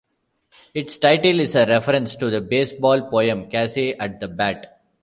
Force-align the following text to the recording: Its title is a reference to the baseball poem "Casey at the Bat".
Its 0.73 0.97
title 0.97 1.39
is 1.39 1.55
a 1.55 1.67
reference 1.67 2.15
to 2.15 2.31
the 2.31 2.41
baseball 2.41 3.07
poem 3.07 3.47
"Casey 3.51 3.93
at 3.99 4.19
the 4.19 4.27
Bat". 4.27 4.81